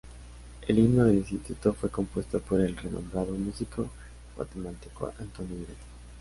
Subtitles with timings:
[0.67, 3.87] El himno del instituto fue compuesto por el renombrado músico
[4.35, 5.75] guatemalteco Antonio Vidal.